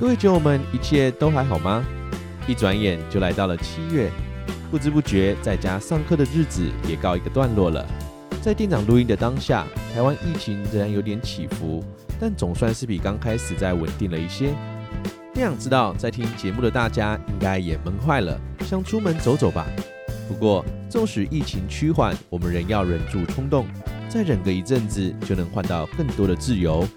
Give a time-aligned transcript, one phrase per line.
[0.00, 1.84] 各位酒友们，一切都还好吗？
[2.48, 4.10] 一转眼就来到了七月，
[4.70, 7.86] 不知不觉在家上课的日子也告一个段落了。
[8.40, 11.84] 在店长录音的当下，台湾疫情仍然有点起伏，
[12.18, 14.54] 但总算是比刚开始再稳定了一些。
[15.34, 19.66] 店长知道，在听节目的大家应该也闷坏了，想出门走走吧。
[20.26, 23.66] 不过，纵使疫情趋缓，我们仍要忍住冲动，
[24.08, 26.88] 再忍个一阵子，就能换到更多的自由。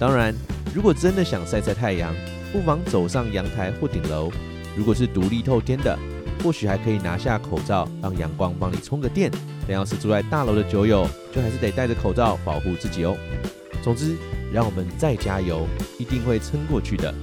[0.00, 0.34] 当然，
[0.74, 2.12] 如果真的想晒晒太阳，
[2.52, 4.30] 不妨走上阳台或顶楼。
[4.76, 5.98] 如果是独立透天的，
[6.42, 9.30] 或许还可以拿下口罩，让阳光帮你充个电。
[9.66, 13.16] 但要是住在大楼的酒友，就还是得戴着口罩保护自己哦。
[13.82, 14.16] 总之，
[14.52, 15.66] 让我们再加油，
[15.98, 17.14] 一定会撑过去的。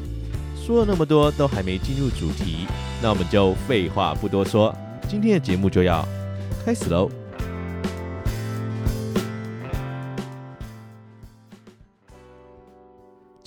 [0.55, 2.67] 说了那么多，都还没进入主题，
[3.01, 4.75] 那我们就废话不多说，
[5.07, 6.05] 今天的节目就要
[6.65, 7.09] 开始喽。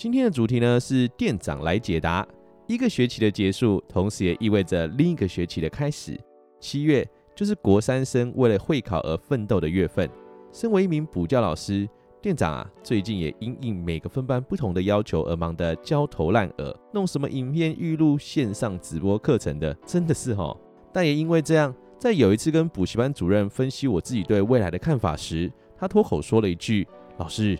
[0.01, 2.27] 今天的主题呢，是店长来解答。
[2.67, 6.19] 一个学期的结束，同时也意味着另一个学期的开始。
[6.59, 10.09] 七月就是国三生为了会考而奋斗的月份。
[10.55, 11.87] 身为一名补教老师，
[12.23, 20.59] 店长啊，最近也因应每个分班不同的要求而忙得焦头烂额，弄什么影片预录、线上直播课程的，真的是哦。
[20.95, 26.89] 但也因为这样，在有一次跟补习班主任分析我自己对未来的看法时，他脱口说了一句
[27.21, 27.59] ：“老师。”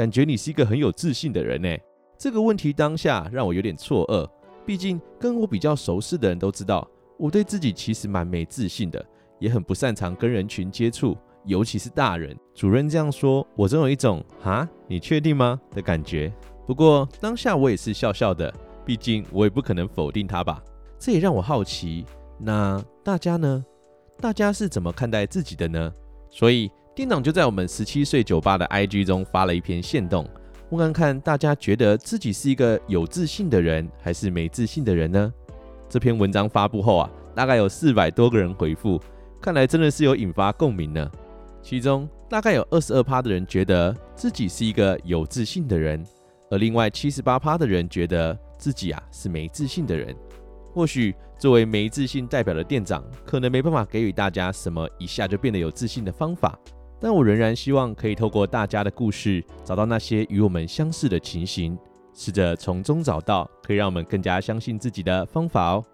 [0.00, 1.68] 感觉你是一个很有自信的人呢。
[2.16, 4.26] 这个问题当下让我有点错愕，
[4.64, 6.88] 毕竟跟我比较熟识的人都知道，
[7.18, 9.04] 我对自己其实蛮没自信的，
[9.38, 12.34] 也很不擅长跟人群接触，尤其是大人。
[12.54, 16.32] 主任这样说，我总有一种“哈，你确定吗”的感觉。
[16.66, 18.50] 不过当下我也是笑笑的，
[18.86, 20.64] 毕竟我也不可能否定他吧。
[20.98, 22.06] 这也让我好奇，
[22.38, 23.62] 那大家呢？
[24.18, 25.92] 大家是怎么看待自己的呢？
[26.30, 26.70] 所以。
[27.00, 30.28] 店长就在我们十七岁酒吧的 IG 中发了一篇限动，
[30.68, 35.32] 问看看大家觉得自己是一个有自信的人，还是没自信的人呢？
[35.88, 39.00] 这篇文章发布后啊，大概有四百多个人回复，
[39.40, 41.10] 看来真的是有引发共鸣呢。
[41.62, 46.04] 其中大概有二十二趴的人觉得自己是一个有自信的人，
[46.50, 50.14] 而另外七十八趴的人觉得自己啊是没自信的人。
[50.74, 56.58] 或许作为没自信代表的店长，可能没办法给予大家什么一下就变得有自信的方法。
[57.00, 61.78] 但我仍然希望可以透过大家的故事，找到那些与我们相似的情形，
[62.12, 65.84] 试着从中找到可以让我们更加相信自己的方法哦。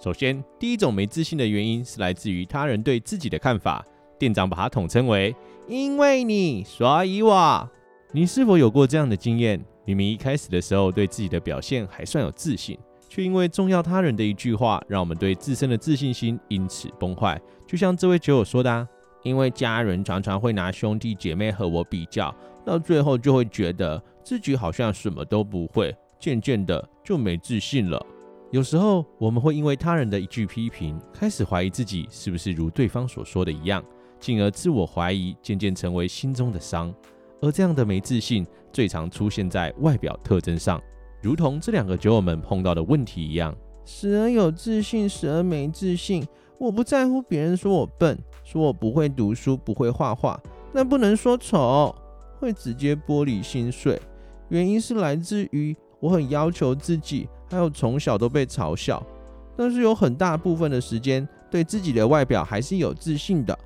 [0.00, 3.84] 首先，第一种没自信的原因是来自于他人对自己的看法，
[4.18, 5.36] 店长把它统称为
[5.68, 7.68] “因为你，所以我”。
[8.12, 9.62] 你是否有过这样的经验？
[9.84, 12.78] 明明一开始的时候对自己的表现还算有自信，
[13.10, 17.38] 却因为重要他人的一句话，让我们对自身的自信心因此崩坏。
[17.66, 18.88] 就像这位酒友说的啊。
[19.28, 22.34] 因为家人常常会拿兄弟姐妹和我比较，
[22.64, 28.04] 到最后就会觉得自己好像什么都不会，渐渐的就没自信了。
[28.50, 33.84] 有时候我们会因为他人的一句批评，开始怀疑自己是不是如对方所说的一样，
[34.18, 36.92] 进而自我怀疑，渐渐成为心中的伤。
[37.42, 40.82] 而这样的没自信，最常出现在外表特征上，
[41.22, 46.26] 如同这两个酒友们碰到的问题一样：时而有自信，时而没自信。
[46.58, 48.18] 我不在乎别人说我笨。
[48.44, 50.40] 说我不会读书，不会画画，
[50.72, 51.94] 但不能说丑，
[52.40, 54.00] 会直接玻璃心碎。
[54.48, 59.04] 原因是来自于我很要求自己，还有从小都被嘲笑，
[59.54, 63.58] 但是有很大部分的时间对自己的外表还是有自信的，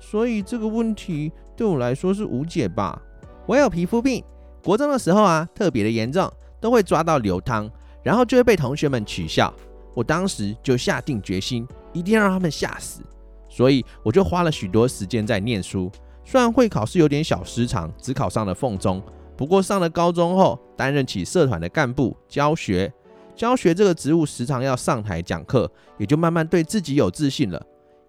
[0.00, 3.02] 所以这个问题对我来说是无解吧。
[3.44, 4.24] 我有皮肤病，
[4.64, 7.70] 国中的时候啊，特别的严重，都会抓到流汤，
[8.02, 9.52] 然后就会被同学们取笑。
[9.94, 13.00] 我当时就下定决心，一定要让他们吓死。
[13.48, 15.90] 所以我就花了许多时间在念书，
[16.24, 19.02] 虽然会考是有点小失常，只考上了凤中。
[19.36, 22.92] 不过上了高中后，担任起社团的干部，教学，
[23.34, 27.60] 教学这个职务时常要上台讲课，也就慢慢对自己有自信了。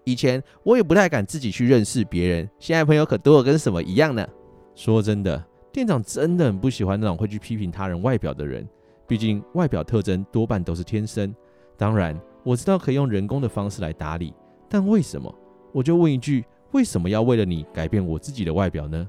[0.04, 4.26] 以前我也不太敢自己去认识别人，现在朋友可多得跟什么一样呢？
[4.74, 5.42] 说真的，
[5.72, 8.68] 店长真的很不喜欢那种会去批评他人外表的人，
[9.06, 11.34] 毕竟外表特征多半都是天生。
[11.76, 14.32] 当然，我知道可以用人工的方式来打理。
[14.68, 15.32] 但为什么？
[15.72, 19.08] 我就问一句：为什么要为了你改变我自己的外表呢？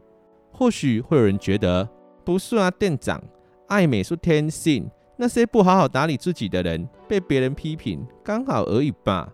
[0.52, 1.88] 或许会有人觉得，
[2.24, 3.22] 不是啊，店长，
[3.68, 9.32] 爱美是天性，那些不好好打理自己的人被别人批评，刚好而已吧。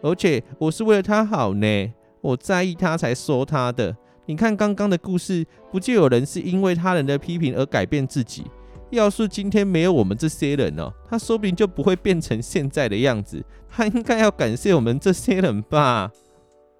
[0.00, 3.96] 而且我是为了他好呢，我在意他才说他的。
[4.26, 8.44] 你看刚刚的故事，不就有人是因为他人的批评而改变自己？
[8.92, 13.44] 要是今天没有我们这些人哦，他说不定就不会变成现在的样子。
[13.68, 16.10] 他应该要感谢我们这些人吧？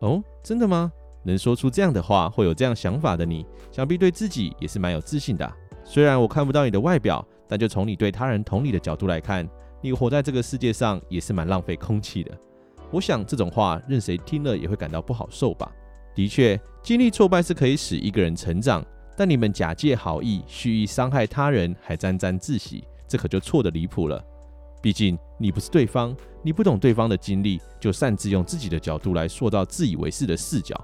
[0.01, 0.93] 哦，真的吗？
[1.25, 5.51] 能说出这样的话，会有这样想法的你，想必对自己也是蛮有自信的。
[5.85, 9.49] 虽然我看不到你的外表，但就从你对他人同理的角度来看，
[9.81, 12.31] 你活在这个世界上也是蛮浪费空气的。
[12.91, 15.73] 我想这种话，任谁听了也会感到不好受吧。
[16.15, 18.85] 的确，经历挫败是可以使一个人成长，
[19.17, 24.23] 但你们假借好意，蓄意伤害他人，还沾沾自喜，这可就错得离谱了。
[24.81, 30.79] 毕竟你不是对方，你不懂对方的经历，就擅自用自己的角度来塑造自以为是的视角。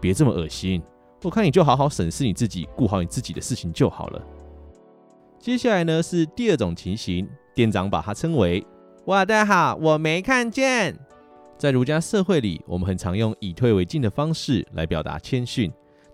[0.00, 0.82] 别这么恶心！
[1.22, 4.22] 我看你就好好审视你自己，顾好你自己的事情就好了。
[5.38, 8.64] 接下来呢，是第二种情形，店长把它称为
[9.04, 10.98] “我的好，我没看见”。
[11.58, 15.70] 在儒家社会里，我们很常用以退为进的方式来表达谦逊。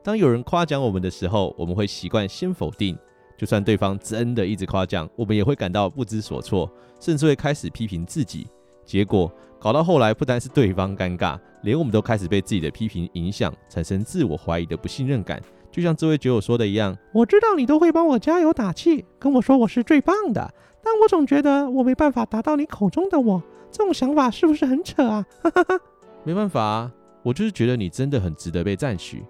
[0.06, 2.96] 当有人夸奖我们的时候，我们会习惯先否定，
[3.36, 6.70] 就算对方真的一直夸奖，我们也会感到不知所措，
[7.00, 8.46] 甚至会开始批评自己。
[8.84, 15.42] 结果搞到后来，不单是对方尴尬，连我们都开始被自己的批评影响，产生自我怀疑的不信任感。
[15.72, 20.54] 就像这位酒友说的一样：“我知道你都会帮我加油打气，跟我说我是最棒的，
[20.84, 23.42] 但我总觉得我没办法达到你口中的我。
[23.72, 25.80] 这种想法是不是很扯啊？”哈哈哈，
[26.22, 26.92] 没办法啊，
[27.24, 29.24] 我就是觉得你真的很值得被赞许。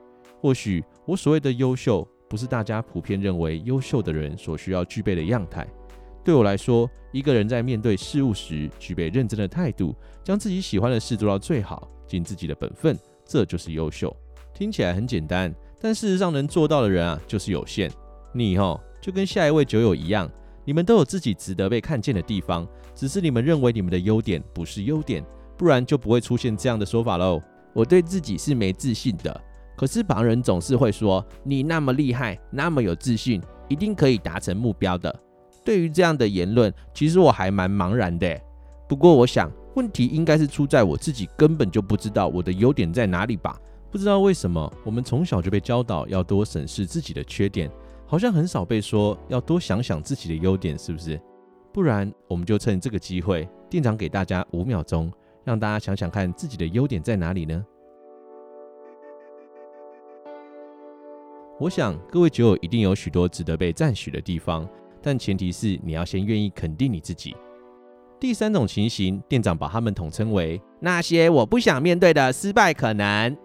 [0.46, 5.66] 或许我所谓的优秀，不是大家普遍认为优秀的人所需要具备的样态。
[6.24, 14.16] 对我来说，一个人在面对事物时，具备认真的态度，将自己喜欢的事做到最好，尽自己的本分，这就是优秀。
[14.54, 17.90] 听起来很简单，但事实上能做到的人啊，就是有限。
[18.32, 20.30] 你哦，就跟下一位酒友一样，
[20.64, 22.64] 你们都有自己值得被看见的地方，
[22.94, 25.26] 只是你们认为你们的优点不是优点，
[25.56, 27.42] 不然就不会出现这样的说法喽。
[27.72, 29.38] 我对自己是没自信的，
[29.76, 35.14] 可是旁人总是会说，你那么厉害，那么有自信，一定可以达成目标的。
[35.64, 38.40] 对于这样的言论，其实我还蛮茫然的。
[38.88, 43.60] 不过我想，问题应该是出在我自己根本就不知道我的优点在哪里吧？
[43.90, 47.70] 不知道为什么，我们从小就被教导要多审视自己的缺点，
[48.06, 51.20] 好像很少被说要多想想自己的优点，是不是？
[51.72, 55.12] 不然，我们就趁这个机会，店长给大家五秒钟，
[55.44, 57.64] 让大家想想看自己的优点在哪里呢？
[61.58, 64.68] 我想各位酒友一定有许多值得被赞许的地方。
[65.00, 67.34] 但前提是你要先愿意肯定你自己。
[68.18, 73.36] 第三种情形，店长把他们统称为那些我不想面对的失败可能。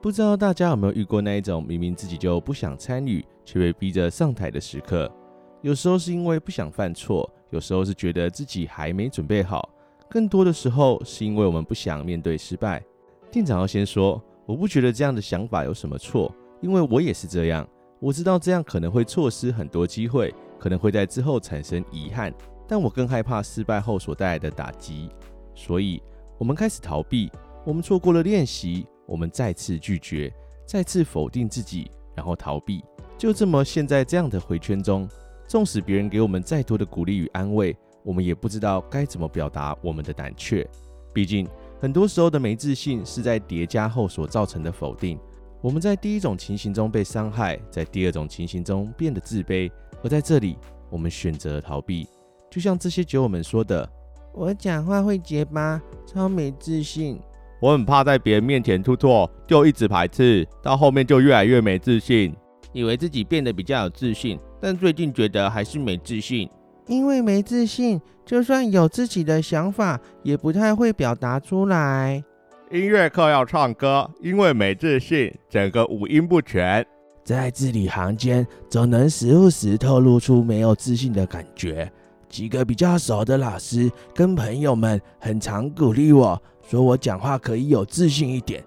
[0.00, 5.12] 不知道大家有没有遇过那一种明明自己就不想参与，却被逼着上台的时刻？
[5.60, 9.68] 有时候是因为不想犯错，有时候是觉得自己还没准备好，
[10.08, 12.82] 更多的时候是因为我们不想面对失败。
[13.30, 17.66] 店长要先说，我不觉得这样的想法有什么错，因为我也是这样。
[17.98, 20.34] 我知道这样可能会错失很多机会。
[20.58, 22.30] 可能会在之后产生遗憾，
[22.68, 25.08] 但我更害怕失败后所带来的打击，
[25.54, 26.02] 所以
[26.36, 27.32] 我们开始逃避，
[27.64, 30.30] 我们错过了练习，我们再次拒绝，
[30.66, 32.84] 再次否定自己，然后逃避，
[33.16, 35.08] 就这么陷在这样的回圈中。
[35.48, 40.68] 纵使别人给我们再多的鼓励与安慰，我们也不知道该怎么表达我们的胆怯。
[41.14, 41.48] 毕竟
[41.80, 45.18] 很多时候的没自信是在叠加后所造成的否定。
[45.62, 49.70] 我们在第一种情形中被伤害，在第二种情形中变得自卑。
[50.02, 50.56] 而在这里，
[50.88, 52.08] 我们选择逃避，
[52.50, 53.86] 就像这些酒友们说的
[54.32, 57.20] ：“我讲话会结巴，超没自信。
[57.60, 62.34] 我很怕在别人面前出错，就一直排斥，到后面就越来越没自信。
[62.72, 66.48] 以为自己变得比较有自信，但最近觉得还是没自信。
[66.86, 72.24] 因为没自信，就算有自己的想法，也不太会表达出来。
[72.72, 76.86] 音乐课要唱歌，因为没自信，整个五音不全。”
[77.24, 81.90] 在字里行间，总能时不时透露出没有自信的感觉。
[82.28, 88.62] 几个比较熟的老师跟朋友们很常鼓励我，说我讲话可以有自信一点。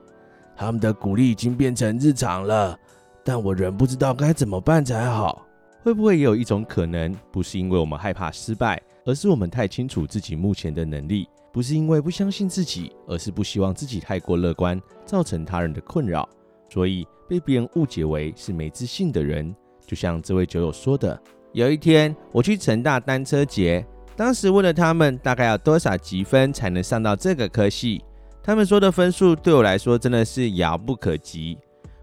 [0.57, 2.77] 他们的鼓励已经变成日常了，
[3.23, 5.45] 但我仍不知道该怎么办才好。
[5.83, 11.27] 会不会也有一种可能，不是因为我们害怕失败，而是我们太清楚自己目前的能力？
[11.51, 16.27] 不是因为不相信自己，而是不希望自己太过乐观，造成他人的困扰。
[16.69, 19.53] 所以被别人误解为是没自信的人，
[19.85, 21.21] 就像这位酒友说的
[21.51, 23.85] ：“有一天我去成大单车节，
[24.15, 28.01] 当时问了他们大概要多少积分才能上到这个科系，
[28.41, 31.57] 他们说的分数对我来说真的是遥不可及。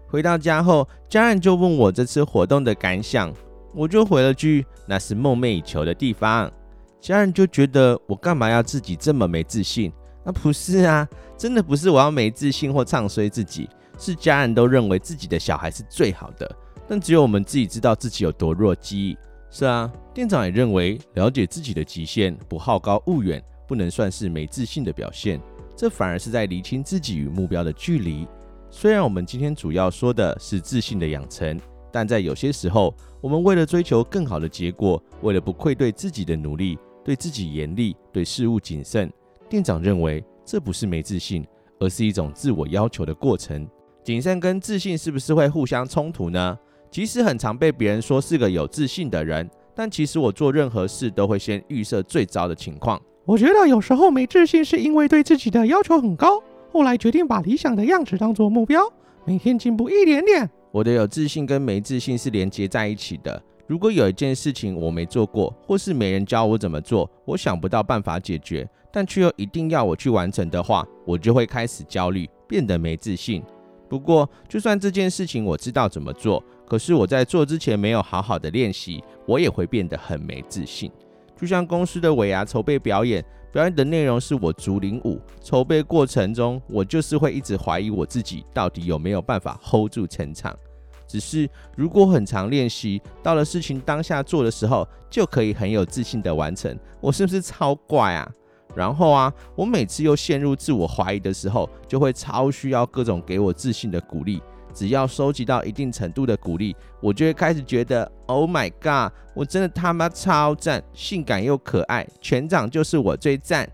[0.07, 3.33] 回到家后，家人就问我这次活动的感想，
[3.73, 6.51] 我就回了句：“那是梦寐以求的地方。”
[6.99, 9.91] 家人就觉得我干嘛要自己这么没自信？
[10.23, 16.55] 那不是啊，真的不是我要没自信或唱衰自己，是家人都认为自己的小孩是最好的，
[16.87, 19.17] 但只有我们自己知道自己有多弱鸡。
[19.49, 25.41] 是啊，店长也认为了解自己的极限，不好高骛远，不能算是没自信的表现。
[25.75, 28.27] 这反而是在厘清自己与目标的距离。
[28.69, 31.59] 虽然我们今天主要说的是自信的养成，
[31.91, 39.11] 但在有些时候，我们为了追求更好的结果，为了不愧对自己的努力，对自己严厉，对事物谨慎。
[39.49, 41.45] 店长认为这不是没自信，
[41.79, 43.67] 而是一种自我要求的过程。
[44.03, 46.57] 谨慎跟自信是不是会互相冲突呢？
[46.89, 53.01] 其实很常被别人说是个有自信的人，但其实我做任何事都会先预设最糟的情况。
[53.25, 58.81] 我觉得有时候没自信是因为对自己的要求很高，后来决定把理想的样子当做目标，
[59.25, 60.49] 每天进步一点点。
[60.71, 63.41] 我的有自信跟没自信是连接在一起的。
[63.67, 73.43] 如果有一件事情我没做过，或是没人教我怎么做，我想不到办法解决，但却又一定要我去完成的话，我就会开始焦虑，变得没自信。
[73.89, 80.91] 不过，就算这件事情我知道怎么做，可是我在做之前没有好好的练习，我也会变得很没自信。
[81.35, 90.55] 就像公司的尾牙筹备表演，表演的内容是我竹林舞，筹备过程中，我就是会一直怀疑我自己到底有没有办法 hold 住全场。
[91.05, 96.77] 只是如果很常练习，到了事情当下做的时候，就可以很有自信的完成。
[97.01, 98.31] 我是不是超怪啊？
[98.73, 104.41] 然后啊，我每次又陷入自我怀疑的时候，就会超需要各种给我自信的鼓励。
[104.71, 113.69] 只要收集到一定程度的鼓励，我就会开始觉得，Oh my god，我真的他妈超赞，性感又可爱，全场就是我最赞。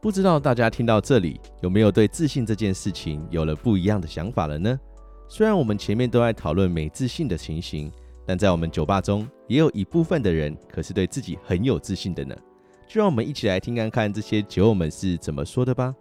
[0.00, 4.80] 不知道大家听到这里有没有对自信这件事情有了不一样的想法了呢？
[5.28, 7.92] 虽然我们前面都在讨论没自信的情形，
[8.26, 12.34] 但在我们酒吧中也有一部分的人可是对自己很有自信的呢。
[12.88, 15.94] 就让我们一起来听看看这些酒友们是怎么说的吧。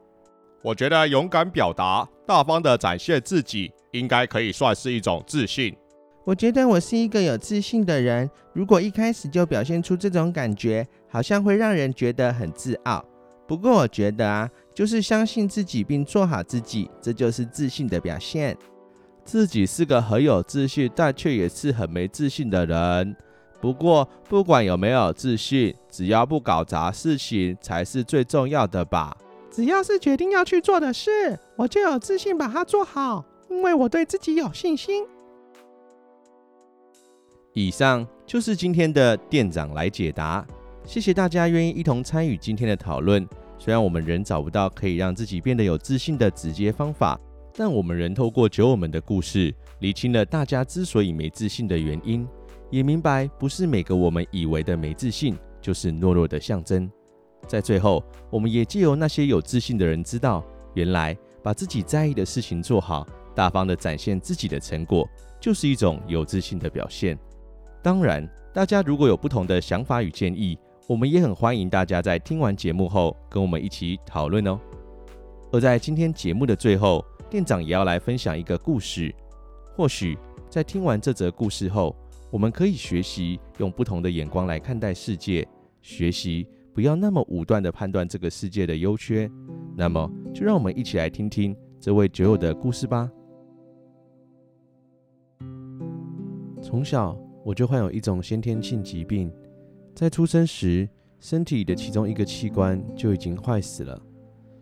[0.62, 5.76] 我觉得勇敢表达、大方的展现自己，应该可以算是一种自信。
[6.26, 13.04] 我觉得我是一个有自信的人，如果一开始就表现出这种感觉，好像会让人觉得很自傲。
[13.48, 18.56] 不过我觉得啊，就是相信自己并做好自己，这就是自信的表现。
[19.24, 23.16] 自己是个很有自信，但却也是很没自信的人。
[23.62, 29.16] 不过不管有没有自信，只要不搞砸事情，才是最重要的吧。
[29.60, 35.06] 只要是决定要去做的事，我就有自信把它做好，因为我对自己有信心。
[37.52, 40.48] 以上就是今天的店长来解答，
[40.86, 43.28] 谢谢大家愿意一同参与今天的讨论。
[43.58, 47.20] 虽然我们仍找不到可以让自己变得有自信的直接方法，
[47.54, 52.26] 但我们仍透过酒友们的故事，理清了大家之所以没自信的原因，
[52.70, 56.90] 也明白不是每个我们以为的没自信就是懦弱的象征。
[57.50, 65.10] 在最后，我们也借由那些有自信的人知道，原来把自己在意的事情做好，大方地展现自己的成果，
[65.42, 67.18] 就是一种有自信的表现。
[67.82, 74.60] 当然，大家如果有不同的想法与建议，我们也很欢迎大家在听完节目后跟我们一起讨论哦。
[75.52, 79.12] 而在今天节目的最后，店长也要来分享一个故事。
[79.76, 80.16] 或许
[80.52, 81.96] 在听完这则故事后，
[82.30, 85.48] 我们可以学习用不同的眼光来看待世界，
[85.82, 86.48] 学习。
[86.74, 89.30] 不要那么武断地判断这个世界的优缺，
[89.76, 93.10] 那么就让我们一起来听听这位酒友的故事吧。
[96.62, 99.32] 从小我就患有一种先天性疾病，
[99.96, 100.88] 在出生时
[101.20, 104.00] 身体的其中一个器官就已经坏死了，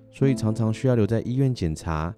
[0.10, 2.16] 所以常常需要留在医院检查，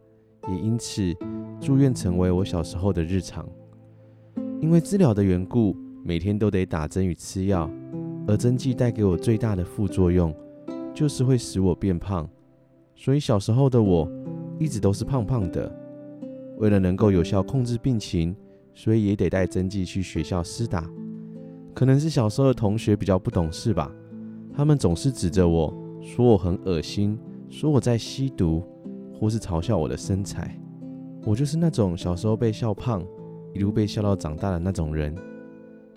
[0.48, 1.14] 也因此
[1.60, 3.48] 住院成为我小时候的日常。
[4.62, 7.70] 因为治疗的缘故，每天都得打针与吃药。
[8.30, 10.32] 而针剂带给我最大的副作用，
[10.94, 12.30] 就是会使我变胖，
[12.94, 14.08] 所以小时候的我
[14.60, 15.76] 一直都是胖胖的。
[16.60, 18.36] 为了能够有效控制病情，
[18.76, 20.88] 所以也得带针剂去学校施打。
[21.74, 23.92] 可能是小时候的同学比较不懂事吧，
[24.54, 27.18] 他们总是指着我说我很恶心，
[27.50, 28.64] 说我在吸毒，
[29.12, 30.56] 或是嘲笑我的身材。
[31.26, 33.04] 我就是那种小时候被笑胖，
[33.56, 35.16] 一路被笑到长大的那种人。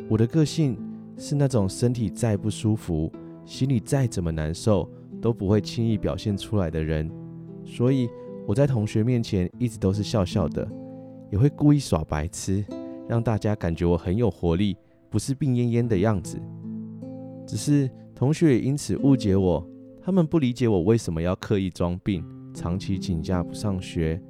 [0.09, 0.79] 我的个性。
[1.17, 3.13] 是那种身体再不舒服，
[3.45, 4.89] 心里再怎么难受，
[5.21, 7.11] 都不会轻易表现出来的人。
[7.65, 8.09] 所以
[8.47, 10.69] 我在同学面前一直都是笑笑的，
[11.31, 12.65] 也会故意耍白痴，
[13.09, 14.77] 让大家感觉我很有活力，
[15.11, 16.41] 不是病恹恹的样子。
[17.47, 19.65] 只是同学也因此误解我，
[20.01, 24.21] 他们不理解我为什么要刻意装病，长期请假不上学，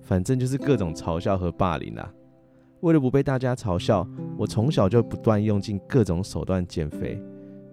[0.00, 2.12] 反正就是各种嘲笑和霸凌啦。
[2.82, 4.04] 为了不被大家嘲笑，
[4.36, 7.16] 我从小就不断用尽各种手段减肥，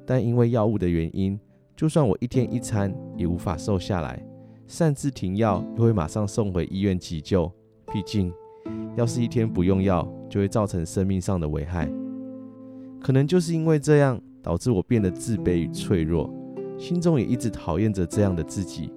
[0.05, 1.37] 但因为药物的原因，
[1.75, 4.23] 就算我一天一餐也无法瘦下来，
[4.67, 7.51] 擅自停药又会马上送回医院急救。
[7.91, 8.31] 毕竟，
[8.95, 11.91] 要是一天不用药，就会造成生命上的危害。
[13.01, 16.31] 可能就是因为这样，导致我变得自卑与脆弱，
[16.77, 18.93] 心中也一直讨厌着这样的自己，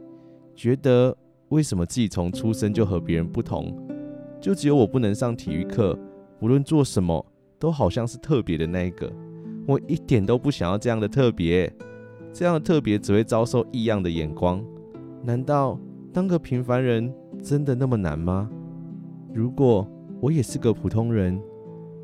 [0.54, 1.16] 觉得
[1.49, 3.75] 为什么自己从出生就和别人不同。
[4.43, 5.97] 就只有我不能上体育课，
[6.41, 7.25] 无论做什么
[7.61, 9.11] 都好像是特别的那一个。
[9.69, 11.73] 我一点都不想要这样的特别，
[12.33, 14.61] 这样的特别只会遭受异样的眼光。
[15.23, 15.79] 难道
[16.13, 18.51] 当个平凡人真的那么难吗？
[19.33, 19.89] 如果
[20.21, 21.41] 我也是个普通人，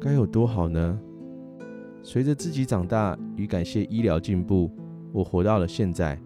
[0.01, 0.97] 该有多好呢？
[2.05, 4.71] 随着自己长大与感谢医疗进步，
[5.13, 6.17] 我活到了现在。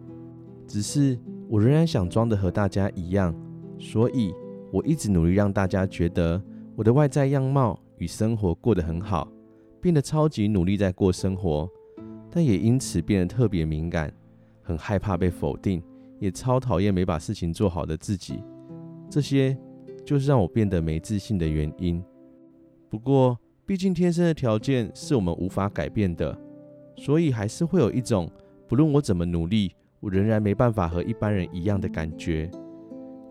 [0.67, 3.35] 只是我仍然想装的和大家一样，
[3.79, 4.35] 所以。
[4.73, 6.43] 我一直努力让大家觉得
[6.75, 9.31] 我的外在样貌与生活过得很好，
[9.83, 11.69] 变得超级努力在过生活，
[12.31, 14.11] 但也因此变得特别敏感，
[14.63, 15.83] 很害怕被否定，
[16.19, 18.43] 也超讨厌没把事情做好的自己。
[19.11, 19.55] 这些
[20.07, 22.03] 就是让我变得没自信的原因。
[22.89, 26.35] 不过，毕竟天生的条件是我们无法改变的，
[26.97, 28.27] 所以还是会有一种
[28.67, 32.51] 不论我怎么努力，我仍然没办法和一般人一样的感觉。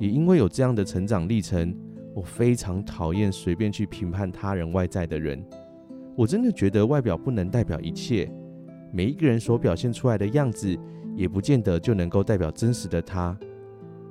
[0.01, 1.77] 也因为有这样的成长历程，
[2.15, 5.45] 我非常讨厌随便去评判他人外在的人。
[6.17, 8.27] 我真的觉得外表不能代表一切，
[8.91, 10.75] 每一个人所表现出来的样子，
[11.15, 13.37] 也不见得就能够代表真实的他。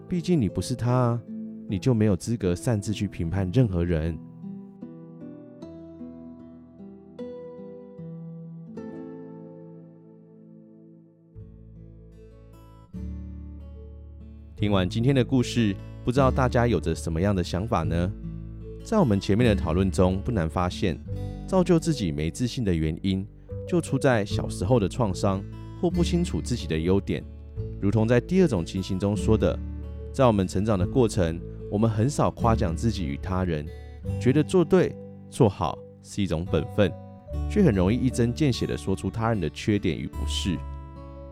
[0.09, 1.20] 毕竟你不是他，
[1.68, 4.16] 你就没有资格擅自去评判任何人。
[14.61, 18.12] 听完今天的故事，不知道大家有着什么样的想法呢？
[18.85, 21.03] 在我们前面的讨论中，不难发现，
[21.46, 23.27] 造就自己没自信的原因，
[23.66, 25.42] 就出在小时候的创伤
[25.81, 27.25] 或不清楚自己的优点。
[27.81, 29.59] 如同在第二种情形中说的，
[30.12, 33.66] 在我们成长的过程，我们很少夸奖自己与他人，
[34.20, 34.94] 觉得做对
[35.31, 36.92] 做好是一种本分，
[37.51, 40.59] 却很容易一针见血地说出他人的缺点与不是。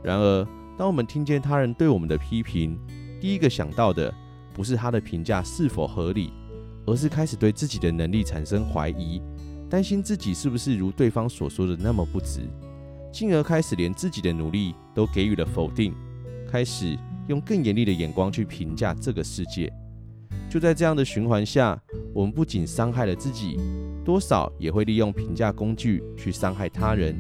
[0.03, 2.79] 然而，当我们听见他人对我们的批评，
[3.21, 4.13] 第一个想到的
[4.55, 6.33] 不是他的评价是否合理，
[6.87, 9.21] 而是开始对自己的能力产生怀疑，
[9.69, 12.41] 担心自己是不是如对方所说的那么不值，
[13.13, 15.93] 进而开始连自己的努力都给予了否定，
[16.51, 19.73] 开始用更严厉的眼光去评价这个世界。
[20.49, 21.79] 就在这样的循环下，
[22.15, 23.59] 我们不仅伤害了自己，
[24.05, 27.15] 多少也会利用评价工具去伤害他人，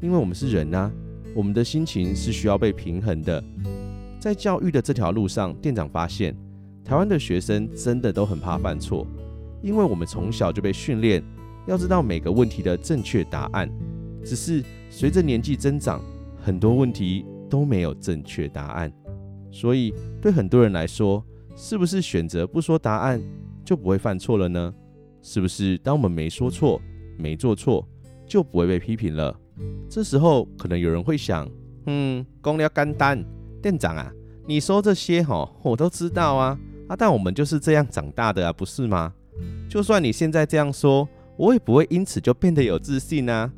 [0.00, 0.90] 因为我们是人啊，
[1.34, 3.42] 我们的心情是需要被平衡的。
[4.20, 6.36] 在教育的这条路上，店长发现，
[6.84, 9.06] 台湾的学生真的都很怕犯错，
[9.62, 11.24] 因为我们从小就被训练
[11.66, 13.68] 要知道每个问题的正确答案。
[14.22, 16.02] 只是随着年纪增长，
[16.38, 18.92] 很多问题都没有正确答案。
[19.50, 21.24] 所以对很多人来说，
[21.56, 23.18] 是不是选择不说答案
[23.64, 24.74] 就不会犯错了呢？
[25.22, 26.78] 是不是当我们没说错、
[27.16, 27.88] 没做错，
[28.26, 29.34] 就不会被批评了？
[29.88, 31.50] 这时候可能有人会想，
[31.86, 33.24] 嗯，公了简单。
[33.60, 34.10] 店长啊，
[34.46, 36.96] 你说这些吼，我都知道啊啊！
[36.96, 39.12] 但我们就是这样长大的啊，不是吗？
[39.68, 43.50] 就算你现在这样说，我也不会因此就变得有自信啊。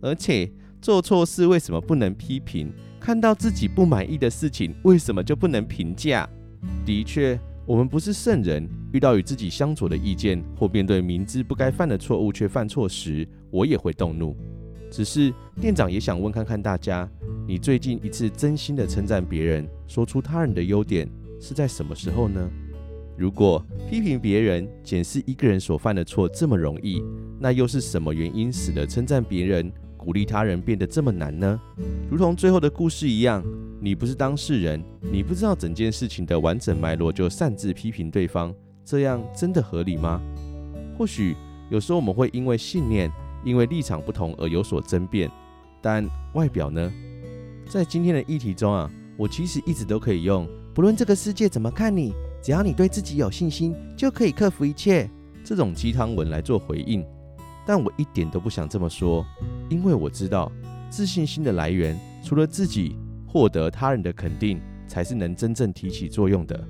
[0.00, 2.72] 而且做错事为什么不能批评？
[3.00, 6.28] 看到自己不满意的事情，为什么就不能评价？
[6.84, 14.36] 的确，我们不是圣人，遇到与自己相左的意见，或面对明知不该犯的错误却犯错时，我也会动怒。
[14.90, 17.08] 只是店长也想问看看大家，
[17.46, 21.08] 你最近一次真心的称赞别人，说出他人的优点
[21.40, 22.50] 是在什么时候呢？
[23.16, 27.02] 如果批评别人、检视一个人所犯的错这么容易，
[27.38, 31.60] 那又是什么原因使得称赞别人、鼓励他人变得这么难呢？
[32.10, 33.44] 如同最后的故事一样，
[33.80, 40.20] 你不是当事人，你不知道整件事情的完整脉络就擅自批评对方，这样真的合理吗？
[40.96, 41.34] 或许
[41.70, 43.10] 有时候我们会因为信念。
[43.48, 45.30] 因为立场不同而有所争辩，
[45.80, 46.92] 但外表呢？
[47.66, 55.08] 在今天的议题中啊，我其实一直都可以用“不论这个世界怎么看你，只要你对自己有信心，就可以克服一切”
[55.42, 57.02] 这种鸡汤文来做回应。
[57.66, 59.24] 但我一点都不想这么说，
[59.70, 60.52] 因为我知道
[60.90, 66.68] 自信心的来源，除了自己获得他人的肯定，才是能真正提起作用的。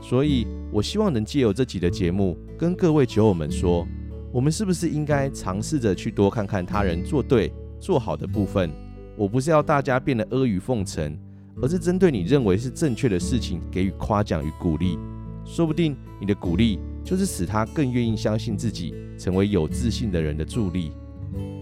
[0.00, 3.86] 所以，我希望能借由这集的节目，跟各位酒友们说。
[4.34, 8.68] 我们是不是应该尝试着去多看看他人做对、做好的部分？
[9.16, 11.16] 我不是要大家变得阿谀奉承，
[11.62, 14.98] 而是针对你认为是正确的事情给予夸奖与鼓励。
[15.44, 20.90] 说不定你的鼓励就是使他更愿意相信自己，成为有自信的人的助力。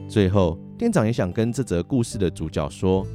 [0.08, 3.06] 最后，店长也想跟这则故事的主角说：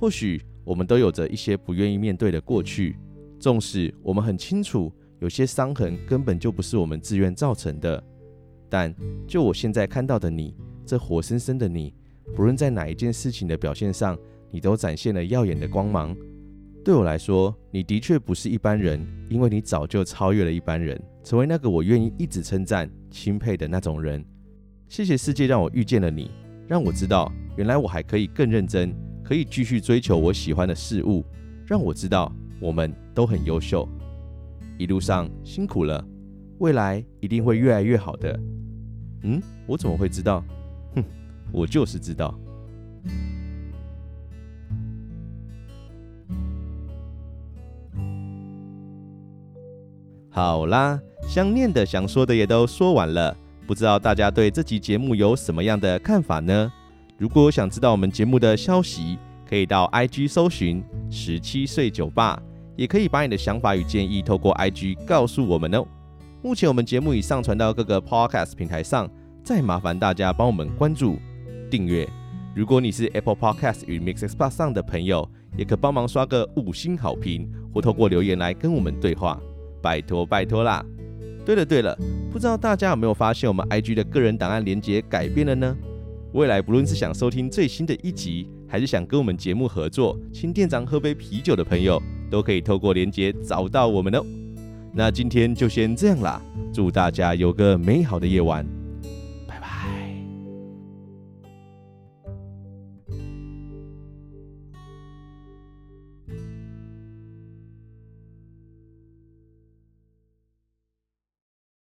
[0.00, 2.96] 或许我们都有着一些不愿意面对的过去，
[3.38, 8.02] 纵使我们很清楚有些伤痕根本就不是我们自愿造成的，
[8.68, 8.94] 但
[9.26, 11.94] 就我现在看到的你，这活生生的你，
[12.34, 14.18] 不论在哪一件事情的表现上，
[14.50, 16.16] 你都展现了耀眼的光芒。
[16.84, 24.24] 对我来说，你的确不是一般人，因为你早就超越了一般人，成为那个我愿意一直称赞、钦佩的那种人。
[24.88, 26.30] 谢谢世界让我遇见了你，
[26.68, 31.24] 让我知道原来我还可以更认真，可以继续追求我喜欢的事物，
[31.66, 33.88] 让我知道我们都很优秀。
[34.78, 36.06] 一路上辛苦了，
[36.58, 38.38] 未来一定会越来越好的。
[39.22, 40.44] 嗯，我怎么会知道？
[40.94, 41.04] 哼，
[41.52, 42.34] 我就是知道。
[50.30, 53.34] 好啦，想念的、想说的也都说完了，
[53.66, 56.70] 不知道大家对这集节目有什么样的看法呢？
[57.16, 62.38] 如果想知道我们节目的消息，可以到 IG 搜寻十七岁酒吧，
[62.76, 65.86] 也可以把你的想法与建议透过 IG 告诉我们哦。
[66.46, 69.10] 目前我们节目已上传到各个 Podcast 平台上，
[69.42, 71.18] 再麻烦大家帮我们关注、
[71.68, 72.08] 订阅。
[72.54, 79.40] 如果你是 Apple Podcast 与 MixerBox 上的朋友，也可帮忙刷个五星好评，或透过留言来跟我们对话。
[79.82, 80.86] 拜托拜托啦！
[81.44, 81.98] 对了对了，
[82.30, 85.76] 不知道大家有没有发现我们 IG 的个人档案连接改变了呢？
[86.32, 94.24] 未来不论是想收听最新的一集，还是想跟我们节目合作，请店长喝杯啤酒的朋友，都可以透过连接找到我们哦。
[94.98, 96.40] 那今天就先这样啦，
[96.72, 98.66] 祝大家有个美好的夜晚。